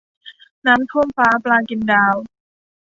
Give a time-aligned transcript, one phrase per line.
[0.67, 2.15] น้ำท่วมฟ้า ปลากินดาว